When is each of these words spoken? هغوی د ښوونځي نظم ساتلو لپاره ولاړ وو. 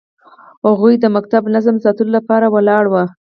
هغوی 0.67 0.93
د 0.99 1.05
ښوونځي 1.13 1.49
نظم 1.55 1.75
ساتلو 1.85 2.11
لپاره 2.17 2.45
ولاړ 2.55 2.83
وو. 2.89 3.03